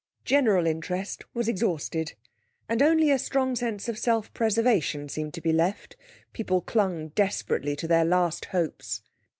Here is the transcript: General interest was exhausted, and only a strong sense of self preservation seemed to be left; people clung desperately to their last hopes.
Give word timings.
General 0.25 0.65
interest 0.65 1.25
was 1.35 1.47
exhausted, 1.47 2.13
and 2.67 2.81
only 2.81 3.11
a 3.11 3.19
strong 3.19 3.55
sense 3.55 3.87
of 3.87 3.99
self 3.99 4.33
preservation 4.33 5.07
seemed 5.07 5.35
to 5.35 5.41
be 5.41 5.53
left; 5.53 5.95
people 6.33 6.59
clung 6.59 7.09
desperately 7.09 7.75
to 7.75 7.87
their 7.87 8.03
last 8.03 8.45
hopes. 8.45 9.03